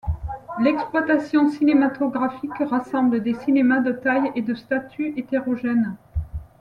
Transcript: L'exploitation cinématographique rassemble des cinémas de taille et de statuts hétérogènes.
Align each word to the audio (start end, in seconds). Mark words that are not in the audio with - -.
L'exploitation 0.59 1.47
cinématographique 1.51 2.57
rassemble 2.61 3.21
des 3.21 3.35
cinémas 3.35 3.81
de 3.81 3.91
taille 3.91 4.31
et 4.33 4.41
de 4.41 4.55
statuts 4.55 5.13
hétérogènes. 5.15 5.95